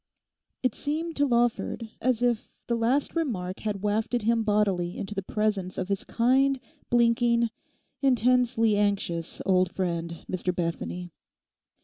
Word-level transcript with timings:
It 0.63 0.73
seemed 0.73 1.15
to 1.17 1.27
Lawford 1.27 1.91
as 2.01 2.23
if 2.23 2.49
the 2.65 2.73
last 2.73 3.15
remark 3.15 3.59
had 3.59 3.83
wafted 3.83 4.23
him 4.23 4.41
bodily 4.41 4.97
into 4.97 5.13
the 5.13 5.21
presence 5.21 5.77
of 5.77 5.89
his 5.89 6.03
kind, 6.03 6.59
blinking, 6.89 7.51
intensely 8.01 8.75
anxious 8.77 9.43
old 9.45 9.71
friend, 9.71 10.25
Mr 10.27 10.55
Bethany. 10.55 11.11